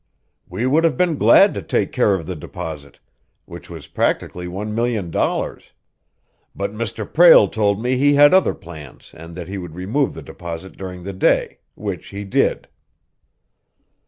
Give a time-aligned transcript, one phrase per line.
[0.49, 2.99] "We would have been glad to take care of the deposit,
[3.45, 5.73] which was practically one million dollars.
[6.55, 7.05] But Mr.
[7.05, 11.03] Prale told me he had other plans and that he would remove the deposit during
[11.03, 12.67] the day, which he did."